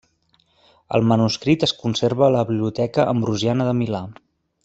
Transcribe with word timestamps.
El 0.99 1.03
manuscrit 1.09 1.65
es 1.67 1.75
conserva 1.83 2.25
a 2.29 2.31
la 2.37 2.43
Biblioteca 2.49 3.07
Ambrosiana 3.13 3.71
de 3.71 3.77
Milà. 3.83 4.03